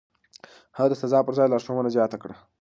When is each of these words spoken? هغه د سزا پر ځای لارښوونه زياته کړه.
هغه 0.77 0.87
د 0.89 0.93
سزا 1.01 1.19
پر 1.25 1.33
ځای 1.37 1.47
لارښوونه 1.49 1.89
زياته 1.95 2.17
کړه. 2.23 2.35